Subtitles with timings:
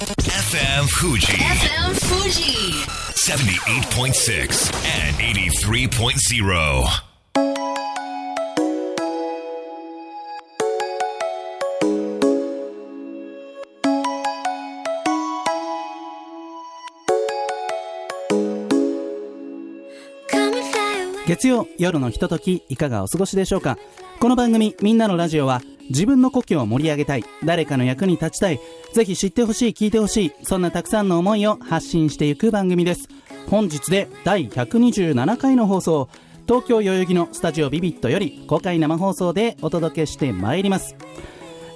[0.00, 2.72] FM Fuji FM Fuji.
[3.16, 7.10] 78.6 and 83.0.
[21.26, 23.76] 月曜夜のひとときいかがお過ごしでしょうか？
[24.18, 25.60] この番組みんなのラジオは
[25.90, 27.24] 自分の故郷を盛り上げたい。
[27.44, 28.60] 誰かの役に立ちたい。
[28.94, 30.32] ぜひ知ってほしい聞いてほしい。
[30.44, 33.08] そんなたくさんの思いを発信していく番組です。
[33.48, 36.08] 本日で第127回の放送。
[36.46, 40.96] 東京代々木のスタジオビビットより公開生放送でお届けしてまいります。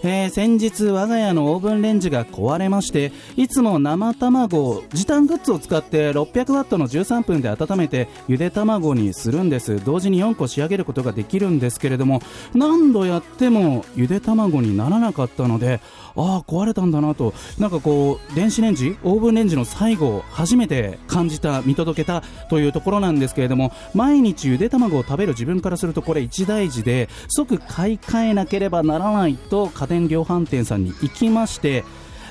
[0.07, 9.83] えー先日我が家のオーブンレンジが壊れましていつも生卵を時短グッズを使って600ワットの13分で温めてゆで卵にするんです。
[9.83, 12.21] 同時に4個仕上げることができるんですけれども
[12.55, 15.81] 何度やってもゆで卵にならなかったので
[16.17, 17.33] ああ壊れたんだなと。
[17.59, 31.85] なんかこう電子レンジオーブンレンジの最後を初めて感じた見届けたというところなんですけれども毎日ゆで卵を食べる自分からするとこれ一大事で即買い替えなければならないと家庭電量販店さんに行きまして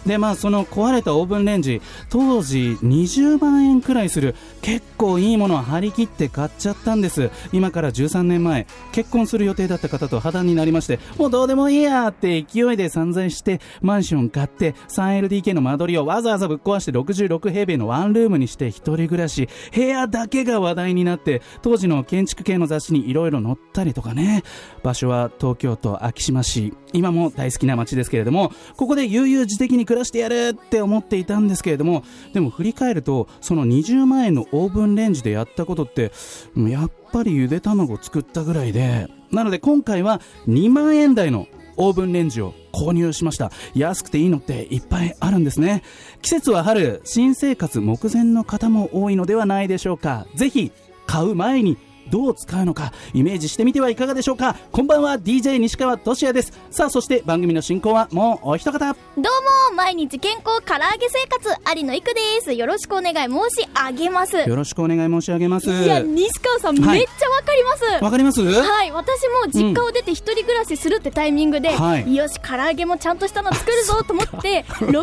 [0.06, 7.31] でまあその壊れたオーブンレンジ当時20万円くらいする結構いいものを張り切って買っちゃったんです。
[7.52, 19.48] 今から13年前結婚する予定だった方と破談になりましてもうどうでもいいやって勢いで散財してマンション買って 3LDK の間取りをわざわざぶっ壊して66平米のワンルームにして一人暮らし。
[19.73, 24.44] 部屋だけが話題になって当時の建築系の雑誌にいろいろ載ったりとかね。
[24.83, 26.73] 場所は東京都昭島市。
[26.94, 36.11] 今も大好きな街ですけれどもここで悠々自適に暮らしてやるって思っていたんですけれどもでも振り返るとその20万円のオーブンレンジでやったことって
[36.55, 43.52] やっぱりゆで卵作ったぐらいでなので今回は2万円台のオーブンレンジを購入しました。
[43.73, 45.83] 安くていいのっていっぱいあるんですね。
[46.21, 50.27] 季節は春新生活目前の方も多いのではないでしょうか。
[50.36, 50.71] ぜひ
[51.05, 51.77] 買う前に
[52.09, 54.55] どう使うのかイメージしてみてはいかがでしょうか。
[54.72, 56.54] こんばんは DJ 西川俊也です。
[56.70, 58.80] さあそして番組の進行はもうお一方。
[58.80, 59.23] どう
[59.72, 62.54] も毎日健康唐揚げ生活有野いくです。
[62.54, 64.38] よろしくお願い申し上げます。
[64.38, 65.70] よろしくお願い申し上げます。
[65.72, 67.00] いや西川さん、はい。
[67.00, 68.04] めっちゃわかります。
[68.04, 68.42] わかります？
[68.44, 72.16] はい私も実家を出て一人暮らしするってタイミングで、はい。
[72.16, 74.98] よし唐揚げもちゃんとしたの作るぞと思って 67万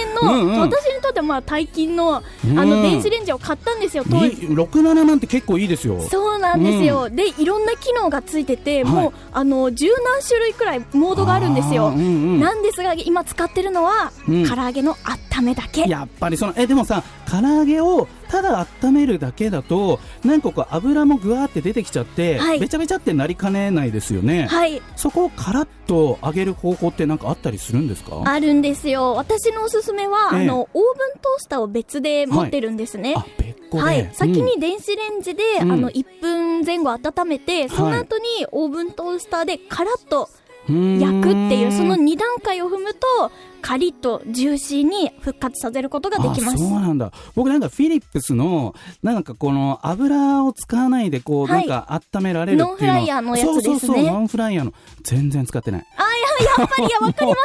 [0.00, 0.60] 円の、うんうん。
[0.60, 2.54] 私にとってまあ大金のあうん。
[2.54, 4.30] の電子レンジを買ったんですよ当時。
[4.30, 8.92] 67万って結構いいですよそうなんですよ、でいろんな機能がついてて、はい。
[8.92, 11.98] もうあの十何種類くらいモードがあるんですよ、うんう
[12.36, 12.40] ん。
[12.40, 14.48] なんですが今使ってるのは、うん。
[14.48, 14.96] 唐揚げの
[15.34, 15.88] 温めだけ。
[15.88, 22.60] やっぱりそのえでもさ唐揚げをただ温めるだけだとなんかこう油もぐわーって出てきちゃって、はい。
[22.60, 24.80] べちゃべちゃってなりかねないですよね、はい。
[24.94, 28.22] そこをカラッと揚げる方法ってなんかあったりするんですか？
[28.24, 29.14] あるんですよ。
[29.14, 30.40] 私のおすすめは、ええ。
[30.42, 30.82] あのオーブン
[31.20, 34.46] トースターを別で持ってるんですね、あ別個で、はい、先うん。
[34.46, 35.72] に電子レンジで、うん。
[35.72, 40.28] あの1分前後温めて、その後にオーブントースターでカラッと
[40.68, 46.54] 焼くっていうその2段階を踏むとカリッとジューシーに復活させることができます。
[46.54, 47.12] あそうなんだ。
[47.34, 51.66] 僕なんかフィリップスのなんかこの油を使わないでこう、はい。
[51.66, 53.62] なんか温められるっていうのノンフライヤーのやつですね。
[53.62, 54.72] そうそうそうノンフライヤーの。
[55.02, 55.86] 全然使ってない。
[55.96, 57.36] あいややっぱりいやわかりま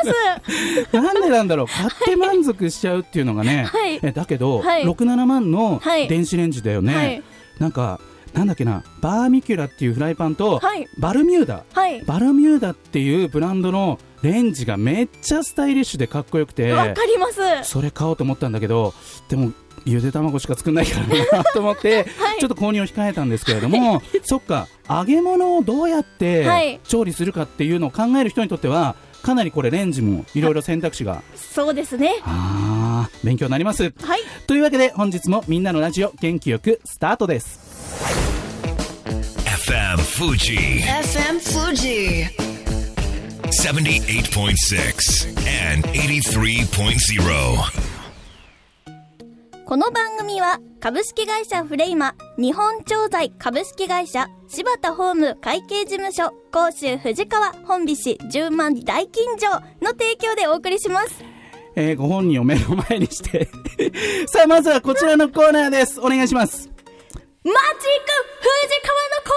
[0.89, 0.95] す。
[0.95, 1.67] なんでなんだろう。
[1.67, 3.99] 買って満足しちゃうっていうのがね、はい。
[4.01, 4.83] えだけど、はい。
[4.83, 6.07] 67万のはい。
[6.07, 7.23] 電子レンジだよね、はい。
[7.59, 7.99] なんか
[8.35, 10.87] なんだっけなバーミキュラっていうフライパンと、はい。
[10.99, 11.63] バルミューダ。
[11.73, 12.01] はい。
[12.03, 17.39] バルミューダっていうブランドのレンジがめっちゃスタイリッシュでかっこよくてわかります。
[17.63, 18.93] それ買おうと思ったんだけど
[19.29, 19.51] でも
[19.85, 22.39] ゆで卵しか作んないからなと思って、はい。
[22.39, 26.79] ちょっと購入を控えたんですけれども そっか揚げ物をどうやってはい。
[26.83, 32.15] 調理するかっていうのを考える人にとってはかなりこれレンジもいろいろ選択肢がそうですね。
[32.23, 33.83] あー勉強になります。
[33.83, 33.93] はい。
[34.47, 37.64] というわけで本日もみんなのラジオ元気よくスタートです
[39.55, 40.81] FM Fuji.
[40.83, 42.27] FM Fuji.
[43.47, 45.27] 78.6
[45.71, 47.85] and 83.0.
[49.65, 61.23] この番組は株式会社フレイマ日本調剤株式会社柴田ホーム会計事務所甲州藤川本菱十万大金城の提供でお送りします。
[61.77, 63.47] えーご本人を目の前にして。
[64.27, 65.99] さあまずはこちらのコーナーです。
[66.01, 66.74] お願いします
[67.45, 67.59] マジック
[68.41, 69.35] 藤川のコ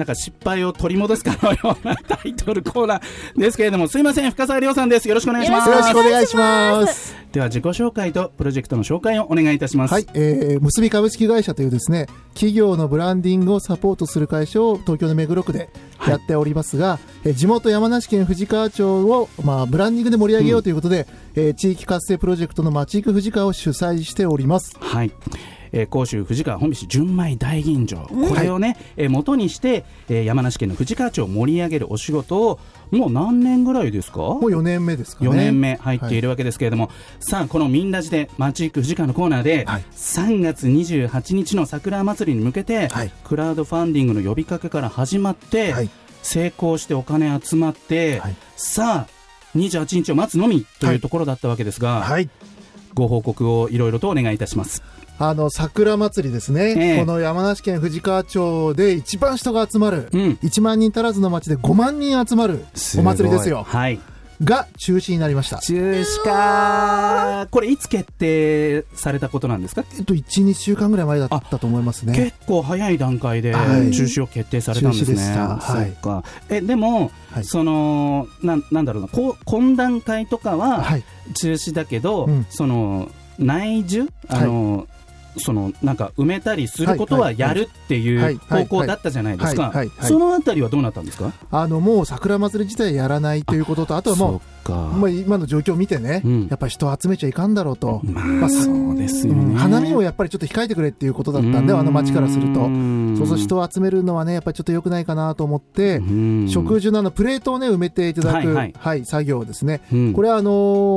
[0.00, 7.14] なんか失敗を取り戻すかのようなタイトルコーナーですけれどもすいません深澤亮さんですよろしくお願いしますよろしくお願いします。
[7.32, 9.92] では自己紹介とプロジェクトの紹介をお願いいたします。
[9.92, 15.68] はい、えー、結び株式会社というですね、企業のブランディングをサポートする会社を東京の目黒区で
[16.08, 21.06] やっておりますが、えー地元山梨県富士川町を、まあ、ブランディングで盛り上げようということで、
[21.36, 24.76] えー地域活性プロジェクトのまち行く富士川を主催しております。
[24.80, 25.12] はい。
[25.72, 32.58] えー、甲州藤川本菱純米大吟醸、これをね、えー元にして、えー山梨県の藤川町を盛り上げるお仕事を
[32.90, 34.18] もう何年ぐらいですか？
[34.20, 35.30] もう4年目ですかね。
[35.30, 36.90] 4年目入っているわけですけれども、
[37.20, 39.84] さあこのミンラジで街行く藤川のコーナーで、はい。
[39.94, 43.12] 3月28日の桜祭りに向けて、はい。
[43.24, 45.90] クラウドファンディングの呼びかけから始まって、はい。
[46.22, 48.36] 成功してお金集まって、はい。
[48.56, 49.20] さあ
[49.56, 52.28] 28日を待つのみというところだったわけですが、はい。
[52.94, 54.82] ご報告をいろいろとお願いいたします。
[55.18, 56.74] あの、桜祭りですね。
[56.78, 62.64] ええこの山梨県富士川町で一番人が集まる、うん1万人足らずの町で5万人集まる
[62.98, 63.64] お祭りですよ。
[63.68, 64.00] はい。
[64.42, 65.58] が中止になりました。
[65.58, 69.84] 中止かこれいつ決定されたことなんですか？
[69.98, 72.14] えっと、1、2週間ぐらい前だったと思いますね。
[72.14, 75.16] 結構早い段階ではい中止を決定されたんですね。
[75.38, 76.24] はいそうか。
[76.48, 81.04] えでも、はいそのなんなんだろうな、こう懇談会とかははい。
[81.34, 84.10] 中止だけど、うんその内需？
[84.28, 84.86] あの、
[85.38, 89.72] そのなんか埋めたりすることはやるっていう方向だったじゃないですか。
[90.02, 91.32] そのあたりはどうなったんですか。
[91.50, 93.42] あの、もう桜祭り自体やらない。
[93.44, 93.60] とい。
[93.60, 94.90] うことと、あとはもそっか。
[94.94, 98.00] う、まあ、今の状況を見てね、うんやっぱり人を集めちゃいかんだろうと。
[98.04, 99.40] まあ、まあそうですよね。
[99.40, 102.68] うん花見をやっぱりちょっと控えてくれっていうことだったんで、あの町からすると。
[102.68, 109.80] んそうそう人を集めるのはね、やっぱりちょっと良くないかなと思って、うん食事のあのプレートをね、埋めていただく、ははいい、はい作業ですね。
[109.92, 110.50] うんこれはあの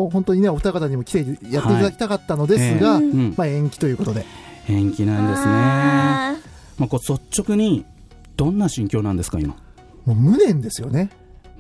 [0.07, 4.25] ー本当にね、お二方にも来てやっていただきたかったのですが、はいうんまあ延期ということで。
[4.69, 5.48] 延期なんですね。
[5.50, 6.36] あ
[6.77, 7.86] まあ、こう率直に
[8.38, 9.56] どんな心境なんですか今？
[10.06, 11.09] もう無念ですよね。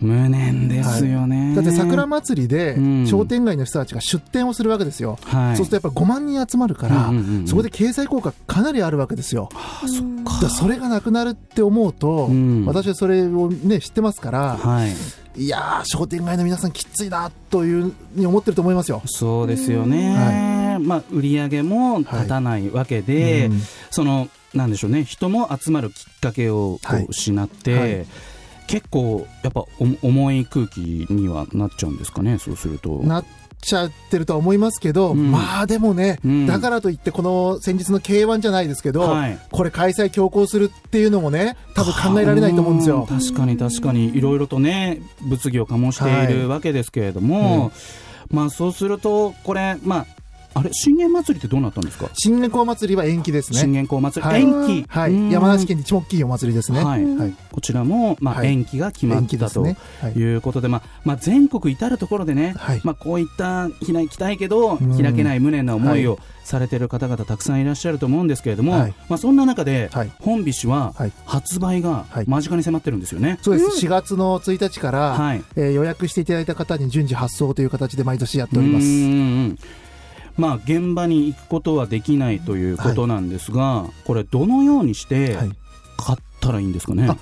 [0.03, 3.07] 無念ですよね、だって桜祭りでうん。
[3.07, 5.17] 商店街の人たちが出店をするわけですよ。
[5.23, 5.57] はい。
[5.57, 7.47] そうするとやっぱ5万人集まるから、うんうんうんうん。
[7.47, 9.49] そこで経済効果かなりあるわけですよ。
[9.53, 12.65] あそっだからそれがなくなるって思うと、うん。
[12.65, 14.93] 私はそれをね、知ってますから、はい。
[15.35, 19.01] いやー、商店街の皆さんきついなというふうに思ってると思いますよ。
[19.05, 23.61] そうですよね、まあ、売り上げも立たないわけで、うん。
[23.89, 25.03] そのなんでしょうね。
[25.03, 26.79] 人も集まるきっかけを
[27.09, 28.05] 失って、はい
[28.67, 32.99] 結構やっぱお重い空気にはなっちゃうんですかねそうすると。
[33.03, 33.25] なっ
[33.63, 35.31] ちゃってるとは思いますけど、うん。
[35.31, 36.45] まあでもね、うん。
[36.45, 39.39] だからといって、この先日の K1 じゃないですけど、はい。
[39.51, 43.07] これ、開催強行するっていうのもね、多分考えられないと思うんですよ。
[43.09, 43.19] うん。
[43.19, 44.15] 確かに確かに。
[44.15, 47.71] いろいろとね物議を醸しているわけですけれども、
[48.29, 50.22] まあそうするとこれまあ
[50.55, 53.79] あれ信玄祭りってどうなったんですか、新年香祭りは延期です信ね。
[53.79, 54.41] 玄公祭り、はい。
[54.41, 55.29] 延期、はい、うん。
[55.29, 56.83] 山梨県で一番大きいお祭りですね。
[56.83, 57.05] はい。
[57.05, 57.35] はい。
[57.51, 58.47] こちらも、まあはい。
[58.47, 59.75] 延期が決ま延ったとい。
[60.15, 62.81] いうことで、まあまあ、全国至る所でね、はい。
[62.83, 64.97] まあ、こういった開きたいけどん。
[65.01, 68.93] 開けない無念な思いはをされている方々たくさんいらっしゃると思うんですけれども、はい。
[69.09, 70.11] まあ、そんな中で、はい。
[70.21, 71.11] 本菱ははい。
[71.25, 72.25] 発売がはい。
[72.27, 73.39] 間近に迫ってるんですよね。
[73.41, 75.43] そうです、4月の1日から、はい。
[75.55, 78.85] えー予約していただいた方に順次発送という形で毎年やっております。
[78.85, 79.57] うん
[80.37, 85.51] まあ、現場に行くことはできないということなんですが、これどのようにしてはい。
[85.97, 87.07] 買ったらいいんですかね？
[87.09, 87.17] あ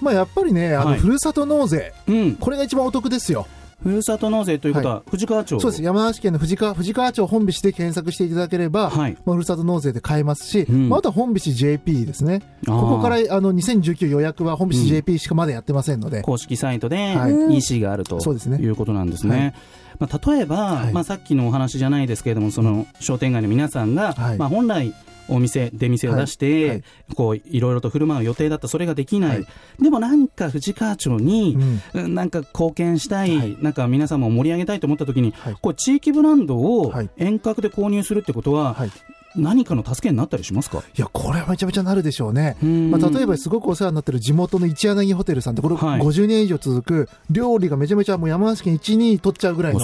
[0.00, 0.98] まあ、やっぱりね、あの、はい。
[0.98, 3.46] ふるさと納税、うん、これが一番お得ですよ。
[3.82, 5.82] ふるさと納税ということは、藤川町そうです。
[5.82, 9.16] 山梨県の富士川、富士川町本菱で検索していただければ、はい。
[9.24, 10.88] まあ、ふるさと納税で買えますし、うん。
[10.88, 12.40] まあ、あとは本菱 JP ですね。
[12.66, 17.58] ここから、あの、2019予約は本菱 JP しかまだやってませんので、公式サイトではい。
[17.58, 18.58] EC があるとそうですね。
[18.58, 19.54] いうことなんですね。
[19.98, 20.92] まあ、例えば、はい。
[20.92, 24.38] まあ、さっきのお話じゃないですけれどもその商店街の皆さんが、はい。
[24.38, 24.94] まあ、本来
[25.28, 26.82] お店出店を出して、はいはい。
[27.14, 28.68] こういろいろと振る舞う予定だった。
[28.68, 29.46] それができない、はい。
[29.80, 31.56] でもなんか藤川町に、
[31.94, 32.02] うん。
[32.04, 33.56] うんなんか貢献したい、はい。
[33.60, 35.56] なんか皆さんも盛り上げたいと思った時に、はい。
[35.60, 37.10] こう地域ブランドをはい。
[37.16, 38.90] 遠隔で購入するってことは、はい。
[39.38, 40.78] 何かの助けになったりしますか？
[40.78, 42.56] いや、これはめちゃめちゃなるでしょうね。
[42.62, 42.90] うん。
[42.90, 46.00] まあ、例えばすごくお世話になってる地元の一柳ホテルさんって、これはい。
[46.00, 49.80] 50年以上続く、料理がめちゃめちゃもう山梨県1、2位取っちゃうぐらいの、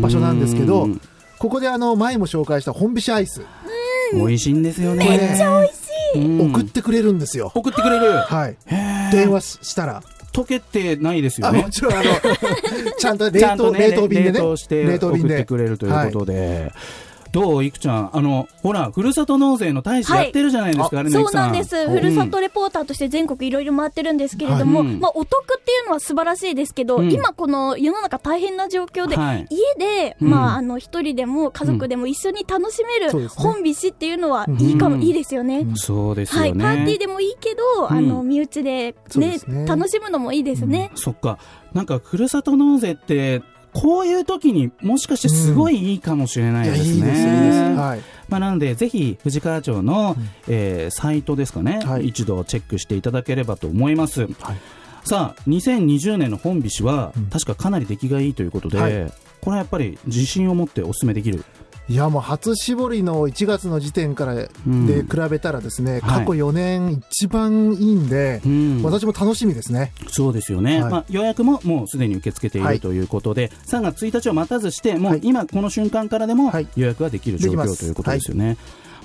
[0.00, 1.00] 場所なんですけどうん。
[1.38, 3.42] ここであの、前も紹介した本菱アイス、
[4.14, 5.08] 美味しいんですよね。
[5.08, 5.80] めっちゃ美味し
[6.14, 7.52] い、送ってくれるんですよ。
[7.54, 8.12] 送ってくれる。
[8.12, 8.56] はい。
[9.10, 10.02] 電話したら。
[10.32, 12.04] 溶けてないですよあ、ねもちろんあの、
[12.98, 14.38] ちゃんと冷凍、ちゃんとね冷凍便でね。
[14.38, 16.72] 冷凍して冷凍便で送ってくれるということで、
[17.32, 17.64] どう？
[17.64, 21.86] いくちゃんあのほらふるさと納税の大使やってるじゃないですか、あれねいそうなんです。
[21.86, 24.88] おふるさとレポーターとして全国いろいろ回ってるんですけれども、はい。
[24.88, 25.00] うん。
[25.00, 27.10] まあお得っていうのは素晴らしいですけど、うん。
[27.10, 29.46] 今この世の中大変な状況で、はい。
[29.50, 30.30] 家で、うん。
[30.30, 35.66] まああの一人でも家族でも一緒に楽しめる本菱っていうのはいいかも、うんいいですよね。
[35.74, 39.66] そうですはい、パーティーでもいいけど、あの身内でねですね。
[39.66, 40.90] 楽しむのもいいですね。
[40.94, 41.38] そっか。
[41.72, 47.74] なんかふるさと納税ってこういう時にもしかしてすごいいいかもしれないですね。
[48.28, 50.16] まあ、なので、ぜひ、藤川町の、
[50.48, 52.08] えーサイトですかね、はい。
[52.08, 54.22] 一度チェックしていただければと思います。
[54.22, 54.32] はい。
[55.04, 57.26] さあ、2020年の本菱は、うん。
[57.26, 59.12] 確かかなり出来がいいということで、はい。
[59.40, 61.44] これはやっぱり自信を持ってお勧めできる。
[61.92, 64.86] いや、もう初絞りの1月の時点からでうん。
[64.86, 66.00] 比べたらですね、はい。
[66.00, 68.82] 過去4年一番いいんで、うん。
[68.82, 69.92] 私も楽しみですね。
[70.08, 70.90] そうですよね、はい。
[70.90, 75.18] まあ、予約ももうすでに受け付けていはいるということで、3月1日を待たずして、もはい。
[75.18, 76.68] う今、この瞬間からでもはい。
[76.76, 78.56] 予約ができる状況ということですよね。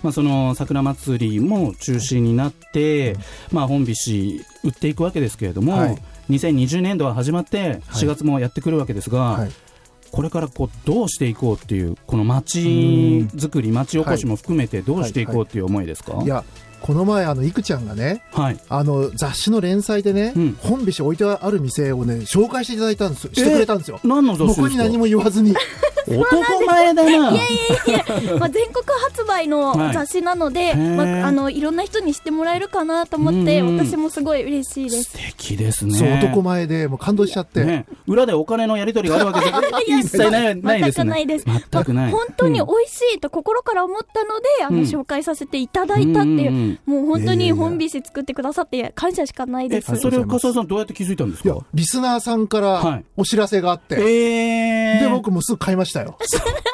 [0.02, 3.18] まあ、その桜祭りも中止になって、
[3.52, 6.02] まあ、本菱売っていくわけですけれども、はい。
[6.30, 7.82] 2020年度は始まってはい。
[7.92, 9.52] 4月もやってくるわけですが、はい。
[10.12, 12.60] これからこうどうしていこうっていうこの街
[13.36, 16.44] づくり街おこしも含めてどうしていこうっていう思いですか、いや、
[16.82, 18.60] この前、あの、いくちゃんがね、はい。
[18.70, 20.58] あの、雑誌の連載でね、うん。
[20.62, 24.00] 本菱置いてある店をね、紹介していただいたんですしてくれたんですよ。
[24.04, 25.54] 何の雑誌僕に何も言わずに。
[25.54, 25.60] か
[26.08, 27.32] 男前だな。
[28.40, 33.78] まあ、全国発売の雑誌なので、はいまあ、あのいろんな人に知ってもらえるかなと思って、うんうん。
[33.78, 35.12] 私もすごい嬉しいです。
[35.12, 35.98] 素敵ですね。
[35.98, 37.64] そう、男前で、もう感動しちゃって。
[37.64, 41.04] ね、裏でお金のやり取りがあるわけじゃ一切ないないですね。
[41.04, 41.46] 全くないです。
[41.46, 42.12] 全くない。
[42.12, 44.84] まあ本当に美味しいと心から思ったので、あのうん。
[44.84, 49.96] 紹介させていただいたっていう、んんんもう本当に本菱作ってくださって感謝しかないえです。
[49.98, 52.84] それを笠井さんどうやって気づいたんですか、リスナーさんかはい。
[52.94, 56.18] らお知らせがあって、えー、で、僕もすぐ買いましたよ。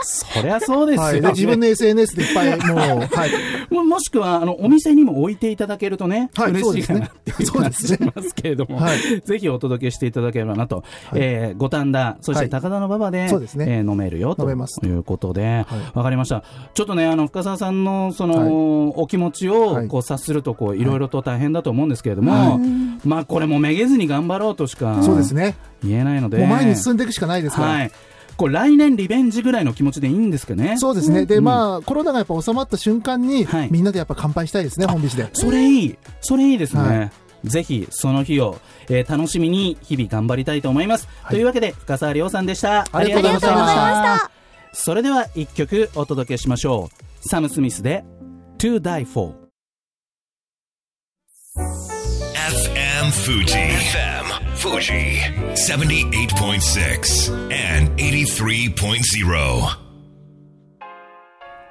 [0.04, 1.22] そりゃそうですよ、はい。
[1.22, 3.32] 自分の SNS でいっぱい、もう、はい。
[3.74, 9.22] ももしくはあのお店にも置いていただけるとね、はい嬉しいかなっていう感じしますけれども、はい。
[9.22, 10.84] ぜひお届けしていただければなと、
[11.14, 12.50] えー五反田、そしてはい。
[12.50, 13.66] 高田の馬場で、そうですね。
[13.68, 14.44] えー飲めるよと。
[14.44, 14.80] 飲めます。
[14.86, 16.44] いうことで、わ、かりました。
[16.74, 18.94] ちょっとね、あの深澤さんのその、はい。
[18.96, 19.88] お気持ちをはい。
[19.88, 22.60] こう察するとこういろいろと大変だと思うんですけれども、
[23.06, 25.56] まあこれもめげずに頑張ろうとしかそうですね。
[25.84, 27.68] 言えないので、もう前に進んでいくしかないですから。
[27.70, 27.92] はい。
[28.38, 30.78] こう来年リベンジぐらいの気持ちでいいんですかね？
[30.78, 31.26] そうですね。
[31.26, 35.30] で、うんまあ、コロナがやっぱ収まった瞬間に、はいみんなでやっぱ乾杯したいですね、本菱で。
[35.34, 35.98] それいい。
[36.22, 36.82] それいいですね。
[36.82, 37.12] は
[37.44, 38.58] ぜひ、その日を、
[38.90, 41.08] えー楽しみに日々頑張りたいと思います。
[41.22, 42.88] はいというわけで、深澤亮さんでした。
[42.92, 44.32] ありがとうございましたありがとうございありがとうございました
[44.76, 46.90] それでは一曲お届けしましょ
[47.24, 47.30] う。
[47.30, 48.04] サム・スミスで
[48.58, 49.34] To Die For。
[51.56, 53.54] FM Fuji.
[53.54, 54.23] FM
[54.64, 55.20] Fuji.
[55.56, 59.84] 78.6 and 83.0.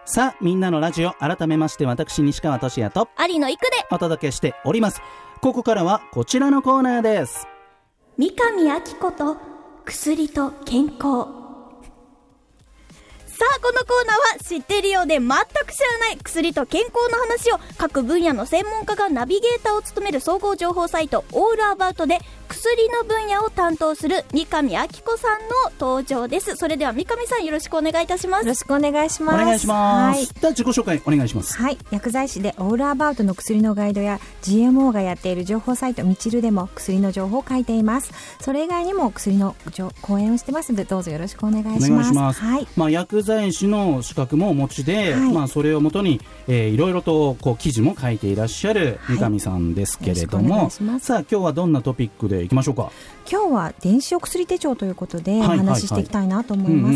[0.05, 5.01] さあ、みんなのラジオ、改めまして私、西川俊也と有野育で、お届けしております。
[5.41, 7.47] ここからはこちらのコーナーです。
[8.19, 9.39] 三上明子と
[9.87, 11.42] 薬と健康。
[13.43, 22.21] さあ、このコーナーは知っているようで全く知らない薬と健康の話を各分野の専門家がナビゲーターを務める総合情報サイトオールアバウトで
[22.53, 25.49] 薬の分野を担当する三上明子さんの
[25.81, 26.55] 登場です。
[26.55, 28.55] それでは三上さんよろしくお願いいたしますよろ。
[28.55, 29.35] しくお願いします。
[29.35, 30.17] お願いします。
[30.19, 30.27] はい。
[30.27, 31.57] では自己紹介お願いします。
[31.57, 42.41] はい、薬剤師でオールアバウトの薬のガイドや GMO がやっている情報サイトみちるでも薬の情報を書いていますそれ以外にも薬の情講演をしてますのでどうぞよろしくお願いしおます願いします。
[42.41, 45.33] はいまあ薬剤師の資格もお持ちで、はい。
[45.33, 49.17] まあそれをもとに、えー、いろいろとこう記事も書いていらっしゃるはい。
[49.17, 51.07] 三上さんですけれども、いします。
[51.07, 52.91] さあ今日はどんなトピックでいきましょうか？
[53.31, 55.67] 今日は電子お薬手帳ということでおはいはいはい。
[55.67, 56.95] 話ししていきたいなと思います、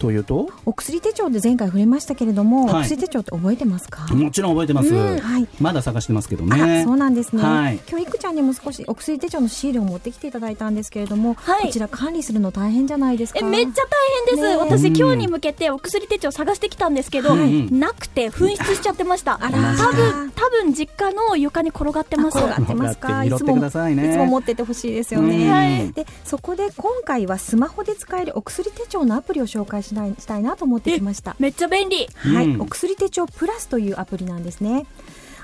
[0.00, 2.80] というと、お薬手帳で前回触れましたけれども、はい。
[2.80, 4.94] お薬手帳って覚えてますか、もちろん覚えてます。
[4.94, 5.46] はい。
[5.60, 6.84] まだ探してますけどあね。
[6.84, 7.78] そうなんですね、はい。
[7.88, 11.66] 今日いくちゃんにも少しお薬手帳のシールを持ってきていただいたんですけれども、はい。
[11.66, 13.40] こちら管理するの大変じゃないですか？
[13.40, 13.88] えめっちゃ大
[14.26, 14.56] 変です、ねえ。
[14.56, 17.70] 私うん今日に向けてお薬手帳探してきたんですけど、はい。
[17.70, 19.38] なくて紛失しちゃってました。
[19.42, 22.38] あら多分多分実家の床に転がってます。
[22.38, 23.08] あ転がってますか？
[23.20, 24.14] 転がって拾ってくださいね。
[24.14, 25.28] つも持っててほしいですようん。
[25.28, 25.92] ね、はい。
[25.92, 31.36] でそこで今回はスマホで使えるお薬手帳のアプリを紹介しないしたいなと思ってきました。
[31.38, 32.08] めっちゃ便利。
[32.16, 32.60] はい、うん。
[32.62, 34.86] お薬手帳プラスというアプリなんですね。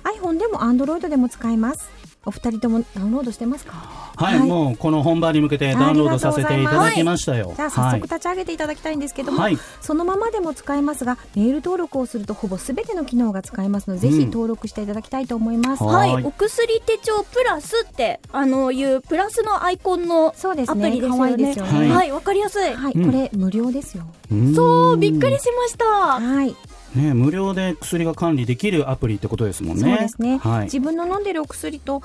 [0.07, 1.91] iPhone でも Android でも使えます
[2.27, 3.73] お二人ともダウンロードしてますか？
[3.73, 4.49] はい、はい。
[4.49, 7.53] もうこの本番に向けてダウンロードさせていただきましたよ。
[7.57, 9.59] じゃあ早速立ち上げていただきたいんですけども、はい。
[9.81, 14.13] そのままでも使えますがメール登録をするとほぼ全ての機能が使えますので、うん。
[14.13, 16.23] ぜひ登録していただきたいと思います、ははい。
[16.23, 20.87] い、お薬手帳プラスってあのいうプラスのアイコンのそうですね。
[20.87, 21.43] アプリです可愛よね。
[21.45, 21.79] いですよね。
[21.79, 21.91] はい。
[21.91, 22.75] はい、わかりやすい。
[22.75, 23.07] はい、うん。
[23.07, 24.05] これ無料ですよ。
[24.33, 25.85] うんそう、びっくりしました。
[25.85, 26.57] はい
[26.97, 29.83] ね、無料で薬が管理できるアプリってことですもんね。
[29.83, 30.65] そうですね、はい。
[30.65, 32.03] 自分の飲んでるお薬と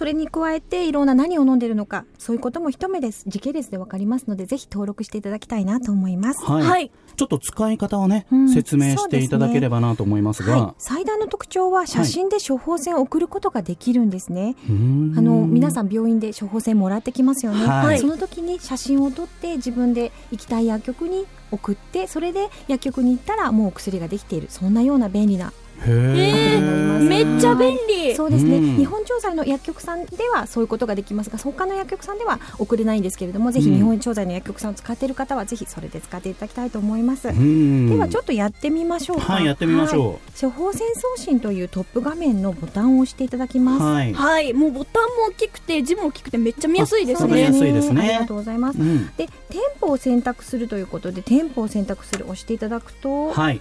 [0.00, 6.42] それに加えていろんな何を飲んでるのかそういうことも一目です時系列でわかりますのでぜひ登録していただきたいなと思います。
[6.42, 6.62] はい。
[6.62, 6.90] はい。
[7.16, 8.48] ちょっと使い方をね、うん。
[8.48, 10.58] 説明していただければなと思いますが。
[10.58, 14.56] はい、最大の特徴は写真で処方箋を送ることができるんですね。
[14.70, 15.18] うーん。
[15.18, 17.98] あの皆さん病院で処方箋もらってきますよね、はい。
[17.98, 24.46] その時に写真を撮って自分で行きたい薬局に送ってそれで薬局に行ったらもうお薬ができている。
[24.48, 25.52] そんなような便利な
[25.86, 28.14] めっちゃ便利。
[28.14, 28.76] そうですね、うん。
[28.76, 37.88] 日本調剤の薬局さんではそういうことができますが他の薬局さんでは送れないんですけれどもぜひうん日本調剤の薬局さんを使っている方はぜひそれで使っていただきたいと思います、うん。
[37.90, 39.34] ではちょっとやってみましょうか。
[39.34, 40.18] はい、やってみましょはい。
[40.40, 43.62] 処方箋送信というトップ画面のボタンを押していただきう。
[43.62, 44.12] ます、はい。
[44.12, 47.52] はいもうボタンも大きくて字も大きくてめっちゃ見やすいですね。
[47.52, 48.00] すいですね。
[48.00, 48.78] ありがとうございます。
[48.78, 49.06] うん。
[49.16, 53.60] で店舗を選択するということで店舗を選択する押していただくとはい。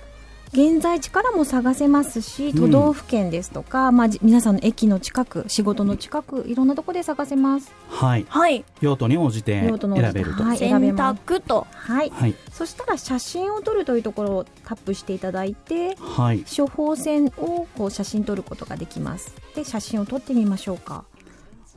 [0.52, 8.26] 現在地からも探せますし都道府県ですとか、まあ、じ皆さんの駅の近く仕事の近くいろんなところで探せますはい。
[8.28, 9.78] はい用途に応じて選
[10.14, 10.44] べると。
[10.44, 12.36] はい選択とはいはい。
[12.52, 16.44] そしたら写真を撮るというところをタップしていただいてはい。
[16.44, 21.06] 処方箋をこう写真撮ることができますで写真を撮ってみましょうか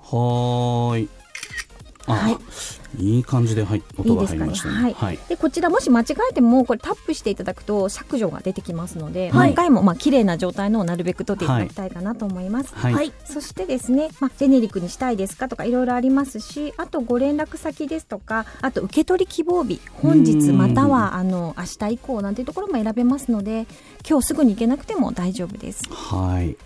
[0.00, 1.08] はーい。
[2.06, 2.38] あ、はい
[2.98, 4.74] い、い感じで、はい、い音が入りましたね。
[4.74, 5.18] はいはい。
[5.28, 12.74] でこちらもし間違えてもこれタップしていただくと削除が出てきますので、はい何回もまあ綺麗な状態のをなるべく撮っていただきたいかなと思います。
[12.74, 12.94] はい。
[12.94, 23.66] はいそしてですね、まあ、ジェネリックにしたいですかとかいろいろありますしあとご連絡先ですとかあと受け取り希望日本日うんまたはあの明日以降なんていうところも選べますので
[24.08, 25.82] 今日すぐに行けなくても大丈夫です。
[25.90, 26.56] はい。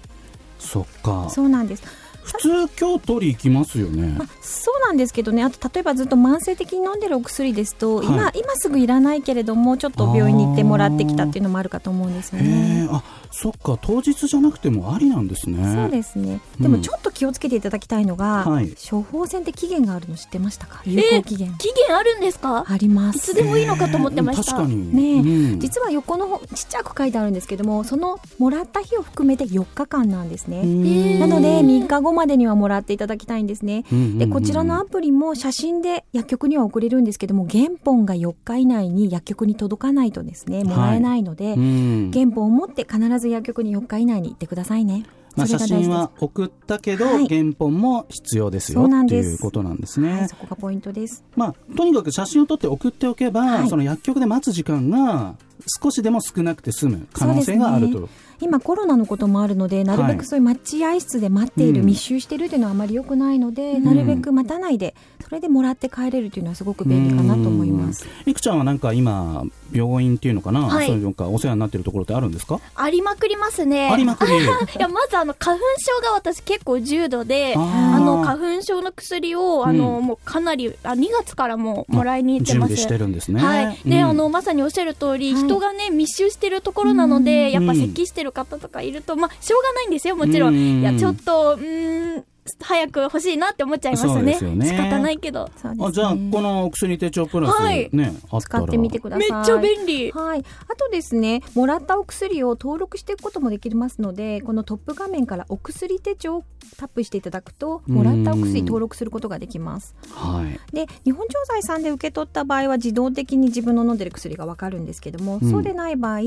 [0.58, 1.28] そっか。
[1.30, 1.82] そうなんです
[2.26, 4.24] 普通今日取り行きますよねま。
[4.24, 12.88] あ、そうなんですけどねあと例えばずっと慢性的に飲んでるお薬ですと、はい今今すぐいらないけれどもちょっと病院に行ってもらってきたっていうのもあるかと思うんですよへねえ。
[12.90, 13.78] あ、そっか。
[13.80, 15.74] 当日じゃなくてもありなんですね。
[15.74, 16.40] そうですね。
[16.58, 20.82] うんでもちょっと気をつけていただきたいのが、はい処方箋って期限があるの知ってましたか？
[20.84, 22.64] 有効期限期限あるんですか？
[22.68, 23.16] あります。
[23.16, 24.94] いつでもいいのかと思ってました確かに。
[24.94, 42.10] ねえうん実は横の方ちっちゃく書いてあるんですけどもそのもらった日を含めて4日間なんですね、うんなので3日後までにはもらっていただきたいんですね、うんうんうんでこちらのアプリも写真で薬局には送れるんですけども原本が4日以内に薬局に届かないとですねもらえないので、うん。
[42.12, 45.04] 原本を持って必ず薬局に4日以内に行ってくださいね
[45.36, 47.28] まあ、写真は送ったけど、はい。
[47.28, 49.32] 原本も必要ですよそうなんってです。
[49.32, 50.12] いうことなんですね。
[50.12, 51.22] はい、そこがポイントです。
[51.36, 53.68] まあ、とにかく写真を撮って送っておけば、はい。
[53.68, 55.36] その薬局で待つ時間が
[55.82, 58.08] 少しでも少なくて済む可能性があると。
[58.40, 61.86] 今コロナのこともあるのでなるべはいくそういう待合室で待っている、うん。
[61.86, 63.84] 密集しているというのはあまり良くないので、ん。
[63.84, 68.04] なるべく待たないでそれでもらって帰れるというのはすごく便利かなと思います。
[68.04, 68.30] うん。
[68.30, 70.86] いくちゃんはなんか今、病院っていうのかな、はい。
[70.86, 73.90] そういうのかお世話になってるところってあるんですか、ありまくりますね。
[73.90, 74.36] ありまくり。
[74.38, 74.38] い
[74.78, 82.68] やまずあの花粉症が私結構重度であの花粉症の薬をあの、うんもうかなりあ2月からもうもらいに行ってます。
[82.68, 83.42] 準備してるんですね。
[83.42, 84.04] はい、で、うん。
[84.04, 87.52] あのまさにおっしゃる通り、はい人がね密集してるところなので、うん。
[87.52, 90.80] やっぱ咳してる方とかいると、まあしょうがないんですよもちろん、うん。
[90.80, 92.24] いやちょっとうーん
[92.60, 94.66] 早く欲しいなって思っちゃいますそうでねすよね。
[94.66, 95.50] 仕方ないけど。
[95.56, 95.86] そうですね。
[95.86, 97.90] あじゃあ、このお薬手帳プラス、はい。
[97.92, 98.62] ね、あったら。
[98.62, 99.32] 使ってみてください。
[99.32, 100.12] めっちゃ便利。
[100.12, 106.44] はい、あとですねもらったお薬を登録していくこともできますのでこのトップ画面からお薬手帳を
[106.76, 109.94] タップしていただくともらったお薬登録することができます。
[110.10, 110.60] はい。
[110.74, 115.50] で日本調剤さんで受け取った場合は自動的に自分の飲んでる薬がわかるんですけども、うん。
[115.50, 116.20] そうでない場合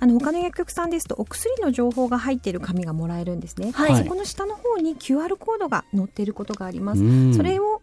[0.00, 3.96] あの他の薬局さんですとお薬の情報が入っている紙がもらえるんですね、はい。
[3.96, 7.34] そこの下の方に QR コードが載っていることがあります、うん。
[7.34, 7.82] それを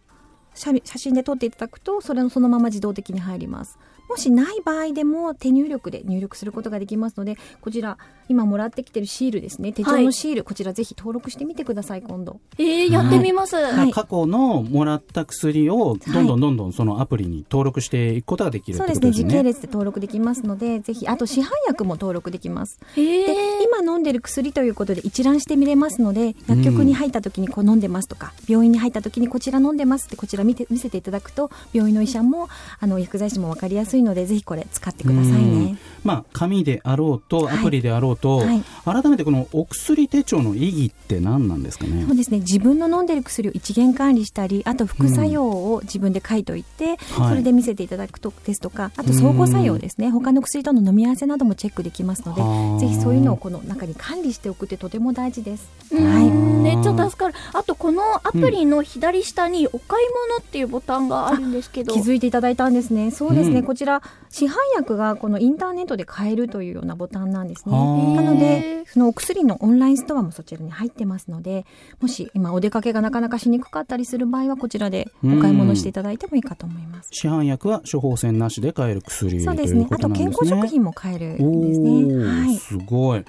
[0.54, 3.78] 写写真で撮っていただくとそれのそのまま自動的に入ります
[4.14, 7.98] もしない場合でも手入力で入力することができますのでこちら
[8.28, 9.72] 今もらってきてるシールですね。
[9.72, 12.40] 手帳のシール、こちらぜひ登録してみてください今度。
[12.58, 13.92] えー、やってみます、はい。
[13.92, 19.12] 過去のもらった薬をどんどんどんどんそのアプリに登録していくことができるってそうですね。
[19.12, 19.42] 時ことですね。
[19.42, 22.80] 系列で登録できますのでぜひあと市販薬も登録できます。
[22.96, 23.26] えー。
[23.26, 32.48] で今飲んでる薬ということで一覧してみれますので薬局に入った時にこう飲んでますとか、病院に入った時にこちら飲んでますってこちら見て見せていただくと病院の医者も
[32.80, 35.76] あの薬剤師も分かりやすいのでぜひこれ使ってくださいね。
[36.04, 37.58] まあ、紙であろうと、はい。
[37.58, 38.62] アプリであろうと、はい。
[38.84, 42.04] 改めてこのお薬手帳の意義って何なんですかね？
[42.06, 42.16] そう。
[42.16, 42.40] ですね。
[42.40, 46.96] 自分の飲んでる薬を一元管理したりあと副作用を自分で書いといて、はい。
[47.30, 50.10] それで見せていただくとですとかあと相互作用ですね。
[50.10, 52.80] 他の薬との飲み合わせなどもチェックできますのではあ。
[52.80, 55.68] ぜひそういうのをこの中に管理しておくってとても大事です。
[55.90, 56.04] うん。
[56.04, 56.24] はい
[56.64, 57.34] めっちゃ助かる。
[57.52, 61.92] あとこのアプリの左下にお買いのっていうボタンがあるんですけど。
[61.92, 63.10] 気づいていただいたんですね。
[63.10, 63.60] そうですね。
[63.60, 63.64] うん。
[63.64, 63.93] こちら、
[64.30, 67.72] 市販薬がこのインターネットで買えるというようなボタンなんですね。
[68.16, 71.66] なので、そのお薬のオンラインストアもそちらに入ってますので、
[72.00, 77.08] もし今お出かけがなかなかしにくかったりする場合は、こちらでお買い物していただいてもいいかと思います。
[77.12, 79.86] 市販薬は処方箋なしで買える薬そうですね。
[79.86, 79.98] すね。
[79.98, 81.90] と健康食品も買えるんですおね。
[81.90, 82.56] ーはい。
[82.56, 83.24] すごい。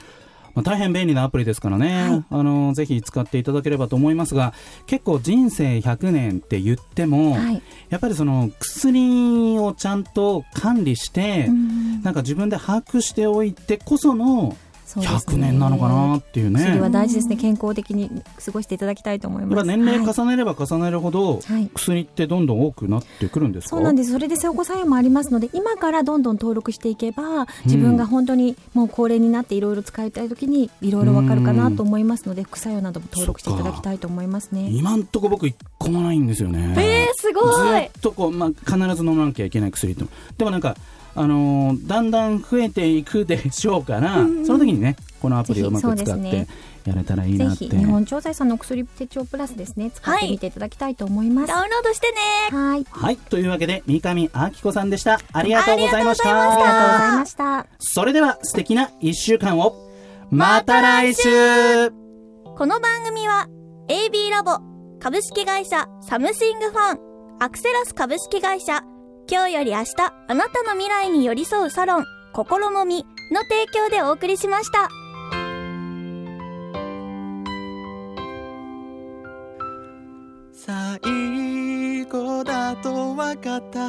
[0.56, 4.54] まあ、大変便利なアプリですからね、あのぜひ使っていただければと思いますが
[4.88, 7.62] 結構人生100年って言っても、はい。
[7.90, 12.02] やっぱりその薬をちゃんと管理して、うん。
[12.02, 14.58] なんか自分で把握しておいてこその
[15.00, 15.08] ね。
[15.08, 16.62] 100年なのかなっていうね。
[16.62, 17.36] 薬は大事ですね。
[17.36, 18.10] 健康的に
[18.44, 19.66] 過ごしていただきたいと思います。
[19.68, 20.14] 年齢はい。
[20.14, 21.70] 重ねれば重ねるほど、はい。
[21.74, 23.70] 薬ってどんどん多くなってくるんですか？
[23.72, 24.12] そうなんです。
[24.12, 34.70] それで相互作用もありますので、今からどんどん登録していけば、自分が本当にもう高齢になっていろいろ使いたいときにいろいろわかるかなと思いますので、副作用なども登録していただきたいと思いますね。
[34.72, 36.76] 今んとこ僕一個もないんですよね。
[36.78, 40.76] えー、すごずいっとこう、まあ、必ず飲まなきゃいけない薬でもなんか
[41.16, 46.48] あのーだんだん増えていくでしょうから、その時にねこのアプリをうまく使ってぜひそうですね。
[46.86, 47.66] やれたらいいぜなって。
[47.66, 51.48] ひ日本調剤さんのお薬手帳プラスですね、使ってみていただきたいと思います。
[51.48, 52.12] ダウンロードして
[52.52, 52.58] ね。
[52.58, 52.86] はい。
[52.90, 53.18] はい。
[53.18, 54.30] というわけで三上明
[54.62, 55.20] 子さんでした。
[55.34, 56.30] ありがとうございました。
[56.30, 57.66] ありがとうございました。
[57.80, 59.76] それでは素敵な1週間を。
[60.30, 61.30] また来週。
[62.58, 63.48] この番組は
[63.88, 64.60] AB ラボ
[65.00, 67.00] 株式会社サムシングファン
[67.40, 68.82] アクセラス株式会社
[69.28, 69.96] 今日より明日
[70.28, 74.90] あなたの未来に寄り添うサロン心もみの提供でお送りしました。
[80.54, 83.88] 最後だと分かった。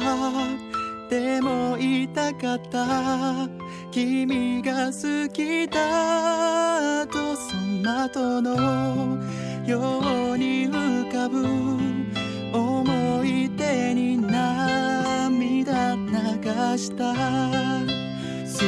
[1.09, 3.47] でも言いたかった。
[3.91, 9.19] 君が好きだとその後の
[9.67, 9.99] よ
[10.33, 11.45] うに浮かぶ。
[12.53, 14.36] 思い出に涙流
[16.77, 17.13] した。
[17.13, 18.67] 健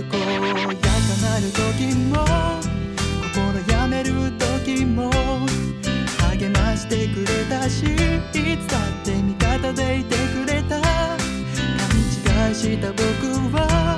[0.00, 0.88] やか
[1.22, 2.24] なる時も
[3.34, 3.36] 心
[3.72, 5.10] やめる時も
[6.30, 7.86] 励ましてくれたしい
[8.58, 10.80] つだって味方でいてくれた。
[10.80, 13.02] 勘違いした僕
[13.56, 13.89] は